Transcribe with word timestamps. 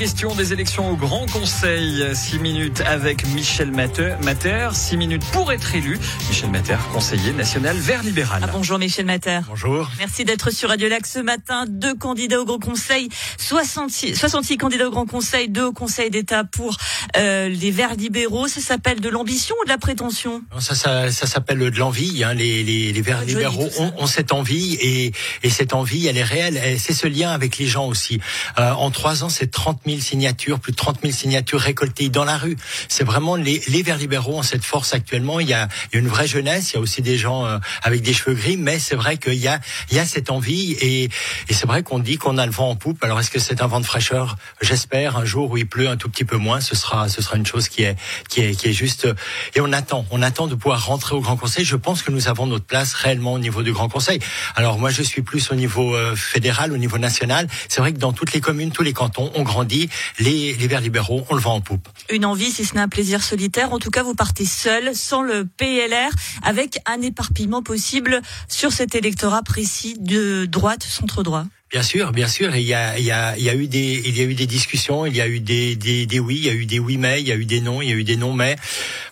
question 0.00 0.34
des 0.34 0.54
élections 0.54 0.90
au 0.90 0.96
Grand 0.96 1.30
Conseil. 1.30 2.02
Six 2.14 2.38
minutes 2.38 2.80
avec 2.86 3.26
Michel 3.34 3.70
Mater, 3.70 4.70
6 4.72 4.96
minutes 4.96 5.26
pour 5.30 5.52
être 5.52 5.74
élu. 5.74 5.98
Michel 6.30 6.50
Mater, 6.50 6.78
conseiller 6.94 7.34
national 7.34 7.76
vert 7.76 8.02
libéral. 8.02 8.40
Ah, 8.42 8.48
bonjour 8.50 8.78
Michel 8.78 9.04
Mater. 9.04 9.40
Bonjour. 9.46 9.90
Merci 9.98 10.24
d'être 10.24 10.50
sur 10.50 10.70
Radio 10.70 10.88
Lac 10.88 11.04
ce 11.04 11.18
matin. 11.18 11.66
Deux 11.68 11.94
candidats 11.94 12.40
au 12.40 12.46
Grand 12.46 12.58
Conseil, 12.58 13.10
66, 13.36 14.14
66 14.14 14.56
candidats 14.56 14.88
au 14.88 14.90
Grand 14.90 15.04
Conseil, 15.04 15.50
deux 15.50 15.64
au 15.64 15.72
Conseil 15.72 16.08
d'État 16.08 16.44
pour 16.44 16.78
euh, 17.18 17.50
les 17.50 17.70
verts 17.70 17.94
libéraux. 17.94 18.48
Ça 18.48 18.62
s'appelle 18.62 19.00
de 19.02 19.10
l'ambition 19.10 19.54
ou 19.60 19.64
de 19.66 19.68
la 19.68 19.76
prétention? 19.76 20.40
Ça, 20.60 20.74
ça, 20.74 21.10
ça 21.10 21.26
s'appelle 21.26 21.58
de 21.58 21.78
l'envie. 21.78 22.24
Hein. 22.24 22.32
Les, 22.32 22.64
les, 22.64 22.94
les 22.94 23.02
verts 23.02 23.26
libéraux 23.26 23.68
ont, 23.78 23.92
ont, 23.98 24.06
cette 24.06 24.32
envie 24.32 24.76
et, 24.80 25.12
et 25.42 25.50
cette 25.50 25.74
envie, 25.74 26.06
elle 26.06 26.16
est 26.16 26.22
réelle. 26.22 26.78
C'est 26.78 26.94
ce 26.94 27.06
lien 27.06 27.32
avec 27.32 27.58
les 27.58 27.66
gens 27.66 27.86
aussi. 27.86 28.18
Euh, 28.58 28.70
en 28.70 28.90
trois 28.90 29.24
ans, 29.24 29.28
c'est 29.28 29.50
30 29.50 29.80
000 29.84 29.89
signatures, 29.98 30.60
plus 30.60 30.72
de 30.72 30.76
30 30.76 31.00
000 31.02 31.12
signatures 31.12 31.60
récoltées 31.60 32.08
dans 32.08 32.24
la 32.24 32.36
rue. 32.36 32.56
C'est 32.88 33.04
vraiment 33.04 33.34
les, 33.34 33.60
les 33.68 33.82
Verts 33.82 33.96
libéraux 33.96 34.38
ont 34.38 34.42
cette 34.42 34.64
force 34.64 34.94
actuellement. 34.94 35.40
Il 35.40 35.48
y 35.48 35.54
a, 35.54 35.68
il 35.90 35.96
y 35.96 35.98
a 35.98 36.00
une 36.00 36.08
vraie 36.08 36.28
jeunesse, 36.28 36.72
il 36.72 36.74
y 36.74 36.78
a 36.78 36.80
aussi 36.80 37.02
des 37.02 37.18
gens 37.18 37.46
euh, 37.46 37.58
avec 37.82 38.02
des 38.02 38.12
cheveux 38.12 38.34
gris, 38.34 38.56
mais 38.56 38.78
c'est 38.78 38.94
vrai 38.94 39.16
qu'il 39.16 39.34
y 39.34 39.48
a, 39.48 39.58
il 39.90 39.96
y 39.96 39.98
a 39.98 40.06
cette 40.06 40.30
envie 40.30 40.72
et, 40.72 41.04
et 41.04 41.54
c'est 41.54 41.66
vrai 41.66 41.82
qu'on 41.82 41.98
dit 41.98 42.18
qu'on 42.18 42.38
a 42.38 42.46
le 42.46 42.52
vent 42.52 42.70
en 42.70 42.76
poupe. 42.76 43.02
Alors 43.02 43.18
est-ce 43.18 43.30
que 43.30 43.40
c'est 43.40 43.62
un 43.62 43.66
vent 43.66 43.80
de 43.80 43.86
fraîcheur? 43.86 44.36
J'espère 44.60 45.16
un 45.16 45.24
jour 45.24 45.50
où 45.50 45.56
il 45.56 45.66
pleut 45.66 45.88
un 45.88 45.96
tout 45.96 46.08
petit 46.08 46.24
peu 46.24 46.36
moins, 46.36 46.60
ce 46.60 46.76
sera, 46.76 47.08
ce 47.08 47.22
sera 47.22 47.36
une 47.36 47.46
chose 47.46 47.68
qui 47.68 47.82
est, 47.82 47.96
qui 48.28 48.40
est, 48.40 48.54
qui 48.54 48.68
est 48.68 48.72
juste. 48.72 49.08
Et 49.54 49.60
on 49.60 49.72
attend, 49.72 50.04
on 50.10 50.22
attend 50.22 50.46
de 50.46 50.54
pouvoir 50.54 50.84
rentrer 50.86 51.14
au 51.14 51.20
Grand 51.20 51.36
Conseil. 51.36 51.64
Je 51.64 51.76
pense 51.76 52.02
que 52.02 52.10
nous 52.10 52.28
avons 52.28 52.46
notre 52.46 52.64
place 52.64 52.94
réellement 52.94 53.32
au 53.32 53.38
niveau 53.38 53.62
du 53.62 53.72
Grand 53.72 53.88
Conseil. 53.88 54.20
Alors 54.56 54.78
moi, 54.78 54.90
je 54.90 55.02
suis 55.02 55.22
plus 55.22 55.50
au 55.50 55.54
niveau 55.54 55.94
euh, 55.94 56.14
fédéral, 56.16 56.72
au 56.72 56.76
niveau 56.76 56.98
national. 56.98 57.46
C'est 57.68 57.80
vrai 57.80 57.92
que 57.92 57.98
dans 57.98 58.12
toutes 58.12 58.32
les 58.32 58.40
communes, 58.40 58.70
tous 58.70 58.82
les 58.82 58.92
cantons, 58.92 59.30
on 59.34 59.42
grandit. 59.42 59.79
Les, 60.18 60.52
Verts 60.52 60.80
libéraux, 60.80 61.24
on 61.30 61.34
le 61.34 61.40
vend 61.40 61.54
en 61.54 61.60
poupe. 61.60 61.88
Une 62.10 62.24
envie, 62.24 62.50
si 62.50 62.64
ce 62.64 62.74
n'est 62.74 62.80
un 62.80 62.88
plaisir 62.88 63.22
solitaire. 63.22 63.72
En 63.72 63.78
tout 63.78 63.90
cas, 63.90 64.02
vous 64.02 64.14
partez 64.14 64.44
seul, 64.44 64.94
sans 64.94 65.22
le 65.22 65.44
PLR, 65.44 66.10
avec 66.42 66.78
un 66.86 67.00
éparpillement 67.02 67.62
possible 67.62 68.20
sur 68.48 68.72
cet 68.72 68.94
électorat 68.94 69.42
précis 69.42 69.96
de 69.98 70.46
droite, 70.46 70.82
centre-droit. 70.82 71.44
Bien 71.70 71.84
sûr, 71.84 72.10
bien 72.10 72.26
sûr. 72.26 72.56
il 72.56 72.62
y 72.62 72.74
a, 72.74 72.98
il 72.98 73.04
y 73.04 73.12
a, 73.12 73.36
il 73.36 73.44
y 73.44 73.48
a 73.48 73.54
eu 73.54 73.68
des, 73.68 74.02
il 74.04 74.16
y 74.16 74.20
a 74.20 74.24
eu 74.24 74.34
des 74.34 74.46
discussions, 74.46 75.06
il 75.06 75.14
y 75.14 75.20
a 75.20 75.28
eu 75.28 75.38
des, 75.38 75.76
des, 75.76 76.04
des 76.04 76.18
oui, 76.18 76.34
il 76.36 76.44
y 76.44 76.50
a 76.50 76.52
eu 76.52 76.66
des 76.66 76.80
oui 76.80 76.96
mais, 76.96 77.20
il 77.20 77.28
y 77.28 77.30
a 77.30 77.36
eu 77.36 77.44
des 77.44 77.60
non, 77.60 77.80
il 77.80 77.88
y 77.88 77.92
a 77.92 77.94
eu 77.94 78.02
des 78.02 78.16
non 78.16 78.32
mais. 78.32 78.56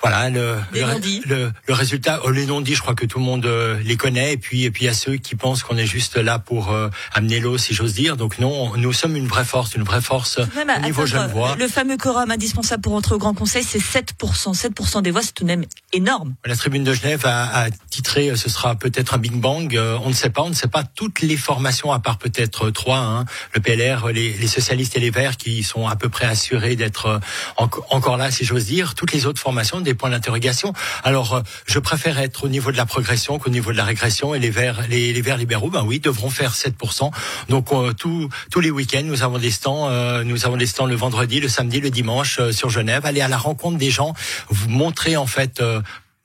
Voilà 0.03 0.29
le, 0.29 0.57
le, 0.73 0.81
le, 1.27 1.53
le, 1.67 1.75
résultat. 1.75 2.21
Oh, 2.25 2.31
les 2.31 2.47
non 2.47 2.61
dits, 2.61 2.75
je 2.75 2.81
crois 2.81 2.95
que 2.95 3.07
tout 3.07 3.21
le 3.21 3.25
monde 3.25 3.47
euh, 3.47 3.79
les 3.85 3.97
connaît. 3.97 4.33
Et 4.33 4.37
puis, 4.39 4.65
et 4.65 4.73
puis 4.73 4.85
il 4.85 4.87
y 4.87 4.91
a 4.91 4.95
ceux 4.95 5.17
qui 5.17 5.37
pensent 5.37 5.63
qu'on 5.63 5.77
est 5.77 5.87
juste 5.87 6.17
là 6.17 6.41
pour 6.41 6.73
euh, 6.73 6.89
amener 7.13 7.39
l'eau, 7.39 7.59
si 7.59 7.75
j'ose 7.75 7.95
dire. 7.95 8.17
Donc 8.17 8.41
non, 8.41 8.77
nous 8.77 8.93
sommes 8.93 9.15
une 9.15 9.29
vraie 9.29 9.45
force, 9.45 9.77
une 9.77 9.85
vraie 9.85 10.01
force 10.01 10.39
au 10.39 10.81
niveau 10.85 11.07
Genevois. 11.07 11.55
Le 11.59 11.69
fameux 11.69 11.97
quorum 11.97 12.31
indispensable 12.31 12.83
pour 12.83 12.95
entrer 12.95 13.15
au 13.15 13.19
Grand 13.19 13.35
Conseil, 13.35 13.63
c'est 13.63 13.81
7 13.81 14.15
7 14.53 14.73
des 15.03 15.11
voix, 15.13 15.23
c'est 15.23 15.33
tout 15.33 15.45
de 15.45 15.49
même 15.49 15.65
énorme. 15.93 16.35
La 16.45 16.57
tribune 16.57 16.83
de 16.83 16.93
Genève 16.93 17.25
a, 17.25 17.67
a 17.67 17.71
titré, 17.71 18.35
ce 18.37 18.51
sera 18.51 18.75
peut-être 18.75 19.15
un 19.15 19.19
Big 19.19 19.35
Bang. 19.35 19.77
Euh, 19.77 19.97
on 20.03 20.09
ne 20.09 20.15
sait 20.15 20.31
pas, 20.31 20.43
on 20.43 20.49
ne 20.49 20.55
sait 20.55 20.69
pas 20.69 20.83
toutes 20.83 21.21
les 21.21 21.37
formations 21.37 21.93
à 21.93 22.01
part 22.01 22.19
peut-être 22.19 22.48
trois, 22.49 22.99
hein, 22.99 23.25
le 23.55 23.61
PLR, 23.61 24.09
les, 24.09 24.33
les, 24.33 24.47
socialistes 24.47 24.97
et 24.97 25.01
les 25.01 25.11
Verts 25.11 25.37
qui 25.37 25.63
sont 25.63 25.87
à 25.87 25.97
peu 25.97 26.09
près 26.09 26.27
assurés 26.27 26.77
d'être 26.77 27.07
euh, 27.07 27.67
encore 27.91 28.17
là, 28.17 28.31
si 28.31 28.45
j'ose 28.45 28.67
dire. 28.67 28.95
Toutes 28.95 29.13
les 29.13 29.27
autres 29.27 29.41
formations, 29.41 29.81
des 29.81 29.95
points 29.95 30.11
d'interrogation. 30.11 30.73
Alors, 31.05 31.35
euh, 31.35 31.41
je 31.67 31.79
préfère 31.79 32.19
être 32.19 32.45
au 32.45 32.49
niveau 32.49 32.73
de 32.73 32.77
la 32.77 32.87
progression 32.87 33.39
qu'au 33.39 33.51
niveau 33.51 33.73
de 33.73 33.77
la 33.77 33.85
régression. 33.85 34.35
Et 34.35 34.39
les 34.39 34.51
Verts, 34.51 34.87
les, 34.89 35.13
les 35.13 35.23
Verts 35.23 35.37
libéraux, 35.37 35.71
ben 35.71 35.85
oui, 35.85 36.01
devront 36.01 36.31
faire 36.31 36.55
7%. 36.55 37.11
Donc, 37.49 37.73
euh, 37.73 37.93
tous 37.93 38.29
tous 38.51 38.61
les 38.61 38.71
week-ends, 38.71 39.03
nous 39.05 39.23
avons 39.23 39.39
des 39.39 39.51
stands. 39.51 39.91
nous 40.25 40.47
avons 40.47 40.57
des 40.57 40.67
stands 40.67 40.87
le 40.87 40.97
vendredi, 40.97 41.41
le 41.41 41.49
samedi, 41.49 41.81
le 41.81 41.91
dimanche 41.91 42.41
sur 42.51 42.71
Genève. 42.71 43.05
Aller 43.05 43.21
à 43.21 43.29
la 43.29 43.37
rencontre 43.37 43.79
des 43.79 43.91
gens, 43.91 44.15
vous 44.49 44.69
montrer 44.69 45.17
en 45.17 45.27
fait 45.27 45.63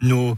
nos 0.01 0.35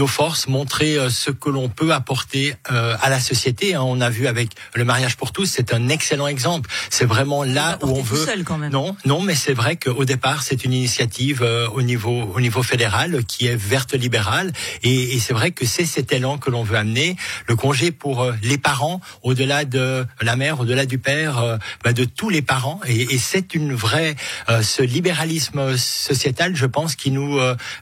nos 0.00 0.06
forces, 0.06 0.48
montrer 0.48 0.96
euh, 0.96 1.10
ce 1.10 1.30
que 1.30 1.50
l'on 1.50 1.68
peut 1.68 1.92
apporter 1.92 2.54
euh, 2.72 2.96
à 3.02 3.10
la 3.10 3.20
société. 3.20 3.74
Hein. 3.74 3.82
On 3.82 4.00
a 4.00 4.08
vu 4.08 4.26
avec 4.26 4.48
le 4.74 4.84
mariage 4.84 5.18
pour 5.18 5.30
tous, 5.30 5.44
c'est 5.44 5.74
un 5.74 5.90
excellent 5.90 6.26
exemple. 6.26 6.70
C'est 6.88 7.04
vraiment 7.04 7.44
là 7.44 7.78
où 7.82 7.88
on 7.88 8.02
veut. 8.02 8.24
Seul 8.24 8.42
quand 8.42 8.56
même. 8.56 8.72
Non, 8.72 8.96
non, 9.04 9.20
mais 9.20 9.34
c'est 9.34 9.52
vrai 9.52 9.76
qu'au 9.76 10.06
départ, 10.06 10.42
c'est 10.42 10.64
une 10.64 10.72
initiative 10.72 11.42
euh, 11.42 11.68
au 11.68 11.82
niveau 11.82 12.32
au 12.34 12.40
niveau 12.40 12.62
fédéral 12.62 13.24
qui 13.26 13.46
est 13.46 13.56
verte 13.56 13.92
libérale, 13.92 14.52
et, 14.82 15.14
et 15.14 15.18
c'est 15.18 15.34
vrai 15.34 15.50
que 15.50 15.66
c'est 15.66 15.84
cet 15.84 16.12
élan 16.12 16.38
que 16.38 16.50
l'on 16.50 16.62
veut 16.62 16.78
amener. 16.78 17.16
Le 17.46 17.54
congé 17.54 17.90
pour 17.90 18.26
les 18.42 18.56
parents, 18.56 19.02
au-delà 19.22 19.66
de 19.66 20.06
la 20.22 20.36
mère, 20.36 20.60
au-delà 20.60 20.86
du 20.86 20.98
père, 20.98 21.58
bah, 21.84 21.92
de 21.92 22.04
tous 22.04 22.30
les 22.30 22.40
parents, 22.40 22.80
et, 22.86 23.14
et 23.14 23.18
c'est 23.18 23.54
une 23.54 23.74
vraie 23.74 24.16
ce 24.62 24.82
libéralisme 24.82 25.76
sociétal, 25.76 26.56
je 26.56 26.66
pense, 26.66 26.96
qui 26.96 27.10
nous, 27.10 27.38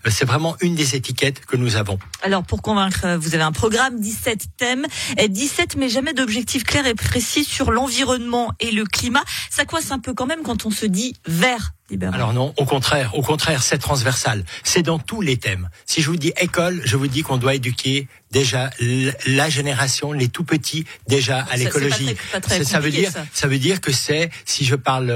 c'est 0.08 0.24
vraiment 0.24 0.56
une 0.60 0.74
des 0.74 0.96
étiquettes 0.96 1.46
que 1.46 1.56
nous 1.56 1.76
avons. 1.76 1.98
Alors 2.22 2.42
pour 2.42 2.62
convaincre, 2.62 3.16
vous 3.16 3.34
avez 3.34 3.44
un 3.44 3.52
programme 3.52 4.00
17 4.00 4.56
thèmes, 4.56 4.86
17 5.28 5.76
mais 5.76 5.88
jamais 5.88 6.12
d'objectifs 6.12 6.64
clairs 6.64 6.86
et 6.86 6.94
précis 6.94 7.44
sur 7.44 7.70
l'environnement 7.70 8.52
et 8.60 8.70
le 8.70 8.84
climat. 8.84 9.22
Ça 9.50 9.64
coince 9.64 9.91
un 9.91 9.98
peu 9.98 10.14
quand 10.14 10.26
même 10.26 10.42
quand 10.42 10.66
on 10.66 10.70
se 10.70 10.86
dit 10.86 11.14
vert. 11.26 11.72
Libéral. 11.91 12.16
Alors 12.16 12.34
non, 12.34 12.52
au 12.58 12.66
contraire, 12.66 13.14
au 13.14 13.22
contraire, 13.22 13.62
c'est 13.62 13.78
transversal. 13.78 14.44
C'est 14.62 14.82
dans 14.82 14.98
tous 14.98 15.22
les 15.22 15.38
thèmes. 15.38 15.70
Si 15.86 16.02
je 16.02 16.10
vous 16.10 16.16
dis 16.16 16.34
école, 16.38 16.82
je 16.84 16.97
vous 16.97 17.06
dis 17.06 17.22
qu'on 17.22 17.38
doit 17.38 17.54
éduquer 17.54 18.08
déjà 18.30 18.68
la 19.26 19.48
génération, 19.48 20.12
les 20.12 20.28
tout 20.28 20.44
petits 20.44 20.84
déjà 21.06 21.47
à 21.50 21.56
l'écologie. 21.56 22.14
Ça, 22.47 22.62
ça, 22.62 22.80
veut 22.80 22.91
dire, 22.91 23.10
ça. 23.10 23.24
ça 23.32 23.48
veut 23.48 23.58
dire 23.58 23.80
que 23.80 23.91
c'est, 23.91 24.30
si 24.44 24.66
je 24.66 24.74
parle 24.74 25.10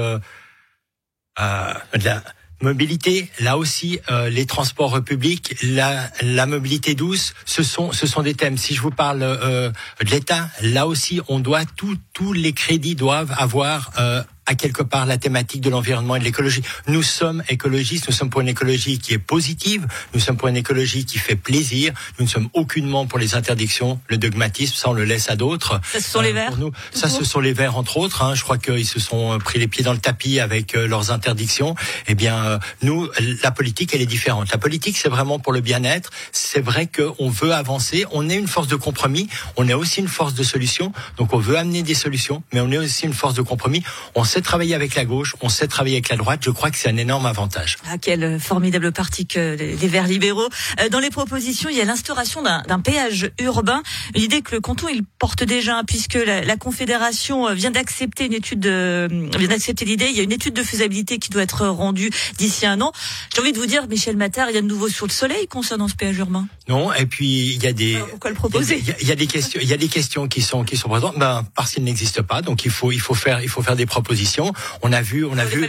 euh, 1.39 1.73
de 1.95 2.05
la 2.05 2.23
Mobilité, 2.63 3.29
là 3.41 3.57
aussi, 3.57 3.99
euh, 4.09 4.29
les 4.29 4.45
transports 4.45 5.03
publics, 5.03 5.53
la, 5.63 6.09
la 6.21 6.45
mobilité 6.45 6.95
douce, 6.95 7.33
ce 7.43 7.61
sont, 7.61 7.91
ce 7.91 8.07
sont 8.07 8.21
des 8.21 8.35
thèmes. 8.35 8.57
Si 8.57 8.73
je 8.73 8.81
vous 8.81 8.89
parle 8.89 9.21
euh, 9.21 9.69
de 10.01 10.09
l'État, 10.09 10.49
là 10.61 10.87
aussi, 10.87 11.19
on 11.27 11.39
doit 11.39 11.65
tous 12.13 12.31
les 12.31 12.53
crédits 12.53 12.95
doivent 12.95 13.33
avoir 13.37 13.91
euh, 13.99 14.23
à 14.45 14.55
quelque 14.55 14.83
part 14.83 15.05
la 15.05 15.17
thématique 15.17 15.61
de 15.61 15.69
l'environnement 15.69 16.15
et 16.15 16.19
de 16.19 16.23
l'écologie. 16.23 16.61
Nous 16.87 17.03
sommes 17.03 17.43
écologistes, 17.49 18.07
nous 18.07 18.13
sommes 18.13 18.29
pour 18.29 18.41
une 18.41 18.47
écologie 18.47 18.99
qui 18.99 19.13
est 19.13 19.19
positive, 19.19 19.87
nous 20.13 20.19
sommes 20.19 20.37
pour 20.37 20.47
une 20.47 20.57
écologie 20.57 21.05
qui 21.05 21.17
fait 21.17 21.35
plaisir, 21.35 21.93
nous 22.19 22.25
ne 22.25 22.29
sommes 22.29 22.49
aucunement 22.53 23.05
pour 23.05 23.19
les 23.19 23.35
interdictions, 23.35 23.99
le 24.07 24.17
dogmatisme, 24.17 24.75
ça 24.75 24.89
on 24.89 24.93
le 24.93 25.05
laisse 25.05 25.29
à 25.29 25.35
d'autres. 25.35 25.79
Ça 25.91 25.99
ce 25.99 26.09
sont 26.09 26.21
les 26.21 26.33
verts 26.33 26.57
nous, 26.57 26.71
Ça 26.91 27.09
ce 27.09 27.23
sont 27.23 27.39
les 27.39 27.53
verts 27.53 27.77
entre 27.77 27.97
autres, 27.97 28.23
hein. 28.23 28.35
je 28.35 28.43
crois 28.43 28.57
qu'ils 28.57 28.87
se 28.87 28.99
sont 28.99 29.37
pris 29.39 29.59
les 29.59 29.67
pieds 29.67 29.83
dans 29.83 29.93
le 29.93 29.99
tapis 29.99 30.39
avec 30.39 30.75
euh, 30.75 30.87
leurs 30.87 31.11
interdictions. 31.11 31.75
Eh 32.07 32.15
bien, 32.15 32.43
euh, 32.45 32.59
nous, 32.81 33.09
la 33.41 33.51
politique, 33.51 33.93
elle 33.93 34.01
est 34.01 34.05
différente. 34.05 34.51
La 34.51 34.57
politique, 34.57 34.97
c'est 34.97 35.09
vraiment 35.09 35.39
pour 35.39 35.53
le 35.53 35.61
bien-être. 35.61 36.09
C'est 36.31 36.61
vrai 36.61 36.87
qu'on 36.87 37.29
veut 37.29 37.53
avancer, 37.53 38.05
on 38.11 38.29
est 38.29 38.35
une 38.35 38.47
force 38.47 38.67
de 38.67 38.75
compromis, 38.75 39.27
on 39.57 39.67
est 39.67 39.73
aussi 39.73 39.99
une 40.01 40.07
force 40.07 40.33
de 40.33 40.43
solution, 40.43 40.91
donc 41.17 41.33
on 41.33 41.39
veut 41.39 41.57
amener 41.57 41.83
des 41.83 41.93
solutions, 41.93 42.43
mais 42.51 42.59
on 42.59 42.71
est 42.71 42.77
aussi 42.77 43.05
une 43.05 43.13
force 43.13 43.33
de 43.33 43.41
compromis. 43.41 43.83
On 44.15 44.23
sait 44.33 44.41
travailler 44.41 44.73
avec 44.73 44.95
la 44.95 45.05
gauche, 45.05 45.35
on 45.41 45.49
sait 45.49 45.67
travailler 45.67 45.97
avec 45.97 46.09
la 46.09 46.17
droite. 46.17 46.39
Je 46.43 46.49
crois 46.49 46.71
que 46.71 46.77
c'est 46.77 46.89
un 46.89 46.97
énorme 46.97 47.27
avantage. 47.27 47.77
Ah, 47.87 47.97
quel 47.99 48.39
formidable 48.39 48.91
parti 48.91 49.27
que 49.27 49.55
les 49.57 49.87
Verts 49.87 50.07
libéraux. 50.07 50.49
Euh, 50.79 50.89
dans 50.89 50.99
les 50.99 51.11
propositions, 51.11 51.69
il 51.69 51.77
y 51.77 51.81
a 51.81 51.85
l'instauration 51.85 52.41
d'un 52.41 52.79
péage 52.79 53.29
urbain. 53.39 53.83
L'idée 54.15 54.41
que 54.41 54.55
le 54.55 54.61
canton 54.61 54.87
il 54.89 55.03
porte 55.03 55.43
déjà, 55.43 55.83
puisque 55.85 56.15
la, 56.15 56.41
la 56.41 56.57
Confédération 56.57 57.53
vient 57.53 57.69
d'accepter 57.69 58.25
une 58.25 58.33
étude, 58.33 58.59
de, 58.59 59.07
vient 59.37 59.49
d'accepter 59.49 59.85
l'idée. 59.85 60.07
Il 60.09 60.17
y 60.17 60.19
a 60.19 60.23
une 60.23 60.31
étude 60.31 60.55
de 60.55 60.63
faisabilité 60.63 61.19
qui 61.19 61.29
doit 61.29 61.43
être 61.43 61.67
rendue 61.67 62.09
d'ici 62.39 62.65
un 62.65 62.81
an. 62.81 62.91
J'ai 63.35 63.41
envie 63.41 63.51
de 63.51 63.59
vous 63.59 63.67
dire, 63.67 63.87
Michel 63.87 64.17
Matar, 64.17 64.49
il 64.49 64.55
y 64.55 64.57
a 64.57 64.61
de 64.61 64.67
nouveau 64.67 64.89
sur 64.89 65.05
le 65.05 65.11
soleil 65.11 65.47
concernant 65.47 65.87
ce 65.87 65.95
péage 65.95 66.17
urbain. 66.17 66.47
Non, 66.67 66.91
et 66.93 67.05
puis 67.05 67.53
il 67.53 67.63
y 67.63 67.67
a 67.67 67.73
des. 67.73 67.95
Alors, 67.95 68.09
pourquoi 68.09 68.31
le 68.31 68.35
proposer 68.35 68.79
il 68.79 68.87
y, 68.87 68.91
a, 68.91 68.95
il 68.99 69.07
y, 69.07 69.11
a, 69.11 69.15
des 69.15 69.27
questions, 69.27 69.59
il 69.61 69.67
y 69.67 69.73
a 69.73 69.77
des 69.77 69.89
questions 69.89 70.27
qui 70.27 70.41
sont 70.41 70.63
qui 70.63 70.77
sont 70.77 70.89
présentes, 70.89 71.19
ben 71.19 71.45
parce 71.55 71.71
qu'il 71.71 71.83
n'existe 71.83 72.23
pas. 72.23 72.41
Donc 72.41 72.65
il 72.65 72.71
faut 72.71 72.91
il 72.91 72.99
faut 72.99 73.13
faire 73.13 73.41
il 73.41 73.49
faut 73.49 73.61
faire 73.61 73.75
des 73.75 73.85
propositions. 73.85 74.22
On 74.81 74.91
a 74.91 75.01
vu, 75.01 75.25
on 75.25 75.37
a 75.37 75.45
vu, 75.45 75.67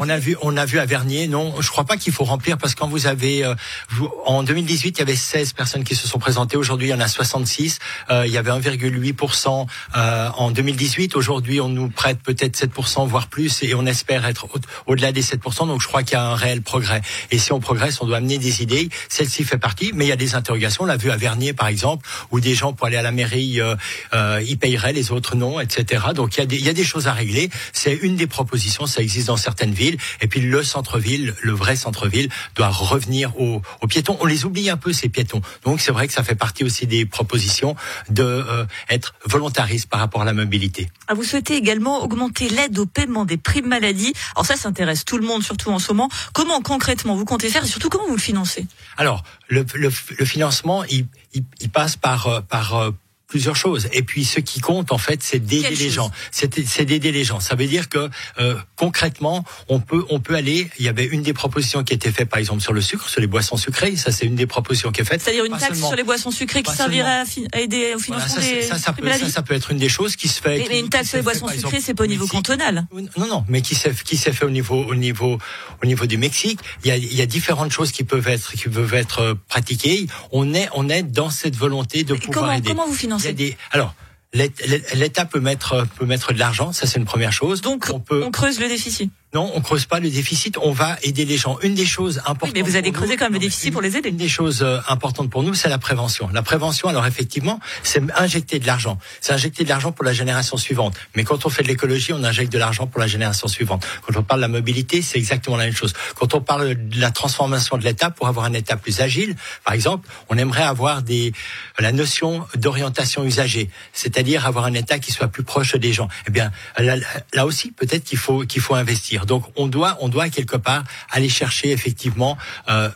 on 0.00 0.08
a 0.08 0.18
vu, 0.18 0.36
on 0.42 0.56
a 0.56 0.64
vu 0.64 0.78
à 0.78 0.86
Vernier. 0.86 1.28
Non, 1.28 1.60
je 1.60 1.68
crois 1.70 1.84
pas 1.84 1.96
qu'il 1.96 2.12
faut 2.12 2.24
remplir 2.24 2.58
parce 2.58 2.74
que 2.74 2.80
quand 2.80 2.88
vous 2.88 3.06
avez, 3.06 3.44
euh, 3.44 3.54
vous, 3.90 4.10
en 4.26 4.42
2018, 4.42 4.96
il 4.96 4.98
y 4.98 5.02
avait 5.02 5.16
16 5.16 5.52
personnes 5.52 5.84
qui 5.84 5.94
se 5.94 6.08
sont 6.08 6.18
présentées. 6.18 6.56
Aujourd'hui, 6.56 6.88
il 6.88 6.90
y 6.90 6.94
en 6.94 7.00
a 7.00 7.08
66. 7.08 7.78
Euh, 8.10 8.26
il 8.26 8.32
y 8.32 8.38
avait 8.38 8.50
1,8% 8.50 9.66
euh, 9.96 10.28
en 10.36 10.50
2018. 10.50 11.16
Aujourd'hui, 11.16 11.60
on 11.60 11.68
nous 11.68 11.88
prête 11.88 12.20
peut-être 12.22 12.58
7%, 12.58 13.06
voire 13.06 13.28
plus, 13.28 13.62
et 13.62 13.74
on 13.74 13.86
espère 13.86 14.26
être 14.26 14.48
au-delà 14.86 15.08
au 15.08 15.12
des 15.12 15.22
7%. 15.22 15.66
Donc, 15.66 15.80
je 15.80 15.88
crois 15.88 16.02
qu'il 16.02 16.14
y 16.14 16.16
a 16.16 16.24
un 16.24 16.34
réel 16.34 16.62
progrès. 16.62 17.02
Et 17.30 17.38
si 17.38 17.52
on 17.52 17.60
progresse, 17.60 18.00
on 18.00 18.06
doit 18.06 18.18
amener 18.18 18.38
des 18.38 18.62
idées. 18.62 18.88
Celle-ci 19.08 19.44
fait 19.44 19.58
partie, 19.58 19.92
mais 19.94 20.04
il 20.04 20.08
y 20.08 20.12
a 20.12 20.16
des 20.16 20.34
interrogations. 20.34 20.84
On 20.84 20.86
l'a 20.86 20.96
vu 20.96 21.10
à 21.10 21.16
Vernier, 21.16 21.52
par 21.52 21.68
exemple, 21.68 22.06
où 22.30 22.40
des 22.40 22.54
gens 22.54 22.72
pour 22.72 22.86
aller 22.86 22.96
à 22.96 23.02
la 23.02 23.12
mairie, 23.12 23.60
euh, 23.60 23.74
euh, 24.14 24.42
ils 24.46 24.58
payeraient, 24.58 24.92
les 24.92 25.12
autres 25.12 25.36
non, 25.36 25.60
etc. 25.60 26.02
Donc 26.14 26.36
il 26.36 26.40
y, 26.40 26.42
a 26.42 26.46
des, 26.46 26.56
il 26.56 26.64
y 26.64 26.68
a 26.68 26.72
des 26.72 26.84
choses 26.84 27.08
à 27.08 27.12
régler. 27.12 27.50
C'est 27.72 27.89
une 27.96 28.16
des 28.16 28.26
propositions, 28.26 28.86
ça 28.86 29.00
existe 29.00 29.28
dans 29.28 29.36
certaines 29.36 29.72
villes. 29.72 29.96
Et 30.20 30.26
puis 30.26 30.40
le 30.40 30.62
centre-ville, 30.62 31.34
le 31.40 31.52
vrai 31.52 31.76
centre-ville, 31.76 32.28
doit 32.54 32.68
revenir 32.68 33.38
aux, 33.40 33.62
aux, 33.80 33.86
piétons. 33.86 34.16
On 34.20 34.26
les 34.26 34.44
oublie 34.44 34.68
un 34.68 34.76
peu 34.76 34.92
ces 34.92 35.08
piétons. 35.08 35.40
Donc 35.64 35.80
c'est 35.80 35.92
vrai 35.92 36.06
que 36.06 36.12
ça 36.12 36.22
fait 36.22 36.34
partie 36.34 36.64
aussi 36.64 36.86
des 36.86 37.06
propositions 37.06 37.76
de 38.08 38.22
euh, 38.22 38.64
être 38.88 39.14
volontariste 39.24 39.88
par 39.88 40.00
rapport 40.00 40.22
à 40.22 40.24
la 40.24 40.32
mobilité. 40.32 40.88
Ah, 41.08 41.14
vous 41.14 41.24
souhaitez 41.24 41.56
également 41.56 42.02
augmenter 42.02 42.48
l'aide 42.48 42.78
au 42.78 42.86
paiement 42.86 43.24
des 43.24 43.36
primes 43.36 43.70
maladie. 43.70 44.12
Alors 44.34 44.44
ça, 44.44 44.56
ça 44.56 44.68
intéresse 44.68 45.04
tout 45.04 45.16
le 45.16 45.26
monde, 45.26 45.42
surtout 45.42 45.70
en 45.70 45.78
ce 45.78 45.92
moment. 45.92 46.10
Comment 46.34 46.60
concrètement 46.60 47.16
vous 47.16 47.24
comptez 47.24 47.48
faire 47.48 47.64
et 47.64 47.68
surtout 47.68 47.88
comment 47.88 48.06
vous 48.06 48.16
le 48.16 48.20
financez? 48.20 48.66
Alors 48.96 49.22
le, 49.48 49.64
le, 49.74 49.90
le 50.18 50.24
financement, 50.24 50.84
il, 50.84 51.06
il, 51.32 51.44
il, 51.60 51.70
passe 51.70 51.96
par 51.96 52.26
euh, 52.26 52.40
par 52.40 52.76
euh, 52.76 52.90
plusieurs 53.30 53.56
choses. 53.56 53.88
Et 53.92 54.02
puis 54.02 54.24
ce 54.24 54.40
qui 54.40 54.60
compte 54.60 54.92
en 54.92 54.98
fait, 54.98 55.22
c'est 55.22 55.38
d'aider 55.38 55.70
les 55.70 55.88
gens. 55.88 56.10
C'est 56.32 56.84
d'aider 56.84 57.12
les 57.12 57.24
gens. 57.24 57.40
Ça 57.40 57.54
veut 57.54 57.66
dire 57.66 57.88
que 57.88 58.10
euh, 58.38 58.56
concrètement, 58.76 59.44
on 59.68 59.80
peut 59.80 60.04
on 60.10 60.20
peut 60.20 60.34
aller. 60.34 60.68
Il 60.78 60.84
y 60.84 60.88
avait 60.88 61.06
une 61.06 61.22
des 61.22 61.32
propositions 61.32 61.84
qui 61.84 61.94
était 61.94 62.10
faite 62.10 62.28
par 62.28 62.40
exemple 62.40 62.60
sur 62.60 62.72
le 62.72 62.80
sucre, 62.82 63.08
sur 63.08 63.20
les 63.20 63.28
boissons 63.28 63.56
sucrées. 63.56 63.96
Ça 63.96 64.10
c'est 64.10 64.26
une 64.26 64.34
des 64.34 64.46
propositions 64.46 64.90
qui 64.90 65.00
est 65.00 65.04
faite. 65.04 65.22
C'est-à-dire 65.22 65.44
une 65.44 65.56
taxe 65.56 65.78
sur 65.78 65.94
les 65.94 66.02
boissons 66.02 66.32
sucrées 66.32 66.62
qui 66.62 66.74
servirait 66.74 67.22
à, 67.22 67.58
aider 67.58 67.94
au 67.94 68.00
financement 68.00 68.34
voilà, 68.34 68.46
ça, 68.46 68.54
des 68.54 68.62
ça, 68.62 68.78
ça, 68.78 68.92
peut, 68.92 69.08
ça, 69.10 69.28
ça, 69.28 69.42
peut 69.42 69.54
être 69.54 69.70
une 69.70 69.78
des 69.78 69.88
choses 69.88 70.16
qui 70.16 70.28
se 70.28 70.40
fait. 70.42 70.58
Mais, 70.58 70.64
qui, 70.64 70.68
mais 70.70 70.80
une 70.80 70.88
taxe 70.88 71.10
sur 71.10 71.18
les 71.18 71.22
boissons 71.22 71.48
sucrées, 71.48 71.80
c'est 71.80 71.94
pas 71.94 72.04
au 72.04 72.08
niveau 72.08 72.26
cantonal. 72.26 72.86
Non 73.16 73.26
non, 73.26 73.44
mais 73.48 73.62
qui 73.62 73.76
s'est 73.76 73.94
qui 74.04 74.16
s'est 74.16 74.32
fait 74.32 74.44
au 74.44 74.50
niveau 74.50 74.84
au 74.84 74.96
niveau 74.96 75.38
au 75.82 75.86
niveau 75.86 76.06
du 76.06 76.18
Mexique. 76.18 76.58
Il 76.84 76.88
y 76.88 76.90
a 76.90 76.96
il 76.96 77.14
y 77.14 77.22
a 77.22 77.26
différentes 77.26 77.70
choses 77.70 77.92
qui 77.92 78.02
peuvent 78.02 78.26
être 78.26 78.52
qui 78.52 78.68
peuvent 78.68 78.94
être 78.94 79.20
euh, 79.20 79.34
pratiquées. 79.48 80.06
On 80.32 80.52
est 80.52 80.68
on 80.74 80.88
est 80.88 81.04
dans 81.04 81.30
cette 81.30 81.56
volonté 81.56 82.02
de 82.02 82.14
Et 82.14 82.18
pouvoir 82.18 82.46
comment, 82.46 82.52
aider. 82.52 82.68
Comment 82.68 82.86
vous 82.86 82.94
financez 82.94 83.19
des, 83.28 83.56
Alors 83.72 83.94
L'État 84.32 85.24
peut 85.24 85.40
mettre 85.40 85.86
peut 85.96 86.06
mettre 86.06 86.32
de 86.32 86.38
l'argent, 86.38 86.72
ça 86.72 86.86
c'est 86.86 86.98
une 87.00 87.04
première 87.04 87.32
chose. 87.32 87.62
Donc 87.62 87.90
on, 87.92 87.98
peut, 87.98 88.22
on 88.24 88.30
creuse 88.30 88.60
le 88.60 88.68
déficit. 88.68 89.10
Non, 89.32 89.48
on 89.54 89.60
creuse 89.60 89.86
pas 89.86 90.00
le 90.00 90.10
déficit, 90.10 90.58
on 90.60 90.72
va 90.72 90.96
aider 91.02 91.24
les 91.24 91.36
gens. 91.36 91.56
Une 91.62 91.76
des 91.76 91.86
choses 91.86 92.18
importantes. 92.18 92.48
Oui, 92.48 92.52
mais 92.52 92.62
vous 92.62 92.74
allez 92.74 92.90
creuser 92.90 93.16
quand 93.16 93.26
même 93.26 93.34
le 93.34 93.38
déficit 93.38 93.66
une, 93.66 93.72
pour 93.72 93.80
les 93.80 93.96
aider. 93.96 94.08
Une 94.08 94.16
des 94.16 94.28
choses 94.28 94.62
euh, 94.62 94.80
importantes 94.88 95.30
pour 95.30 95.44
nous, 95.44 95.54
c'est 95.54 95.68
la 95.68 95.78
prévention. 95.78 96.28
La 96.32 96.42
prévention, 96.42 96.88
alors 96.88 97.06
effectivement, 97.06 97.60
c'est 97.84 98.02
injecter 98.18 98.58
de 98.58 98.66
l'argent. 98.66 98.98
C'est 99.20 99.32
injecter 99.32 99.62
de 99.62 99.68
l'argent 99.68 99.92
pour 99.92 100.04
la 100.04 100.12
génération 100.12 100.56
suivante. 100.56 100.96
Mais 101.14 101.22
quand 101.22 101.46
on 101.46 101.48
fait 101.48 101.62
de 101.62 101.68
l'écologie, 101.68 102.12
on 102.12 102.24
injecte 102.24 102.52
de 102.52 102.58
l'argent 102.58 102.88
pour 102.88 103.00
la 103.00 103.06
génération 103.06 103.46
suivante. 103.46 103.86
Quand 104.04 104.18
on 104.18 104.24
parle 104.24 104.40
de 104.40 104.46
la 104.46 104.48
mobilité, 104.48 105.00
c'est 105.00 105.18
exactement 105.18 105.56
la 105.56 105.66
même 105.66 105.76
chose. 105.76 105.92
Quand 106.16 106.34
on 106.34 106.40
parle 106.40 106.74
de 106.88 107.00
la 107.00 107.12
transformation 107.12 107.76
de 107.76 107.84
l'État 107.84 108.10
pour 108.10 108.26
avoir 108.26 108.46
un 108.46 108.52
État 108.52 108.76
plus 108.76 109.00
agile, 109.00 109.36
par 109.64 109.74
exemple, 109.74 110.08
on 110.28 110.38
aimerait 110.38 110.64
avoir 110.64 111.02
des 111.02 111.32
la 111.78 111.92
notion 111.92 112.44
d'orientation 112.56 113.24
usagée, 113.24 113.70
c'est-à-dire 113.92 114.44
avoir 114.44 114.64
un 114.64 114.74
État 114.74 114.98
qui 114.98 115.12
soit 115.12 115.28
plus 115.28 115.44
proche 115.44 115.76
des 115.76 115.92
gens. 115.92 116.08
Eh 116.26 116.30
bien, 116.32 116.50
là, 116.78 116.96
là 117.32 117.46
aussi, 117.46 117.70
peut-être 117.70 118.02
qu'il 118.02 118.18
faut 118.18 118.40
qu'il 118.40 118.60
faut 118.60 118.74
investir. 118.74 119.19
Donc 119.26 119.44
on 119.56 119.68
doit, 119.68 119.96
on 120.00 120.08
doit 120.08 120.28
quelque 120.28 120.56
part 120.56 120.84
aller 121.10 121.28
chercher 121.28 121.70
effectivement 121.70 122.36
euh, 122.68 122.88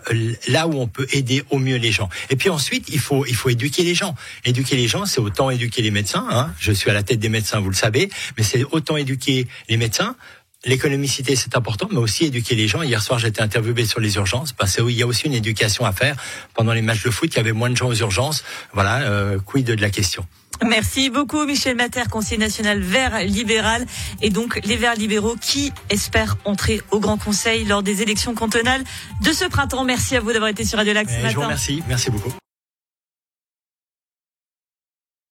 là 0.48 0.66
où 0.66 0.74
on 0.74 0.86
peut 0.86 1.06
aider 1.12 1.42
au 1.50 1.58
mieux 1.58 1.76
les 1.76 1.92
gens. 1.92 2.08
Et 2.30 2.36
puis 2.36 2.50
ensuite, 2.50 2.88
il 2.88 3.00
faut, 3.00 3.24
il 3.26 3.34
faut 3.34 3.48
éduquer 3.48 3.82
les 3.82 3.94
gens. 3.94 4.14
Éduquer 4.44 4.76
les 4.76 4.88
gens, 4.88 5.06
c'est 5.06 5.20
autant 5.20 5.50
éduquer 5.50 5.82
les 5.82 5.90
médecins. 5.90 6.26
Hein. 6.30 6.52
Je 6.58 6.72
suis 6.72 6.90
à 6.90 6.94
la 6.94 7.02
tête 7.02 7.18
des 7.18 7.28
médecins, 7.28 7.60
vous 7.60 7.70
le 7.70 7.74
savez, 7.74 8.10
mais 8.36 8.42
c'est 8.42 8.64
autant 8.64 8.96
éduquer 8.96 9.46
les 9.68 9.76
médecins. 9.76 10.16
L'économicité, 10.64 11.36
c'est 11.36 11.56
important, 11.56 11.88
mais 11.90 11.98
aussi 11.98 12.24
éduquer 12.24 12.54
les 12.54 12.68
gens. 12.68 12.82
Hier 12.82 13.02
soir, 13.02 13.18
j'étais 13.18 13.42
interviewé 13.42 13.84
sur 13.84 14.00
les 14.00 14.16
urgences, 14.16 14.52
parce 14.52 14.76
qu'il 14.76 14.90
y 14.90 15.02
a 15.02 15.06
aussi 15.06 15.26
une 15.26 15.34
éducation 15.34 15.84
à 15.84 15.92
faire. 15.92 16.16
Pendant 16.54 16.72
les 16.72 16.82
matchs 16.82 17.02
de 17.04 17.10
foot, 17.10 17.32
il 17.32 17.36
y 17.36 17.40
avait 17.40 17.52
moins 17.52 17.70
de 17.70 17.76
gens 17.76 17.88
aux 17.88 17.94
urgences. 17.94 18.44
Voilà, 18.72 19.02
euh, 19.02 19.38
quid 19.38 19.66
de 19.66 19.80
la 19.80 19.90
question. 19.90 20.26
Merci 20.62 21.10
beaucoup 21.10 21.44
Michel 21.44 21.76
Mater, 21.76 22.04
conseiller 22.10 22.38
national 22.38 22.80
vert 22.80 23.24
libéral 23.24 23.86
et 24.22 24.30
donc 24.30 24.60
les 24.64 24.76
verts 24.76 24.94
libéraux 24.94 25.36
qui 25.40 25.72
espèrent 25.90 26.36
entrer 26.44 26.80
au 26.92 27.00
Grand 27.00 27.18
Conseil 27.18 27.64
lors 27.64 27.82
des 27.82 28.02
élections 28.02 28.34
cantonales 28.34 28.84
de 29.22 29.32
ce 29.32 29.46
printemps. 29.46 29.84
Merci 29.84 30.16
à 30.16 30.20
vous 30.20 30.32
d'avoir 30.32 30.50
été 30.50 30.64
sur 30.64 30.78
Radio 30.78 30.94
Lac 30.94 31.08
ce 31.10 31.16
matin. 31.16 31.28
Je 31.28 31.34
vous 31.34 31.42
remercie, 31.42 31.82
merci 31.88 32.10
beaucoup. 32.10 32.32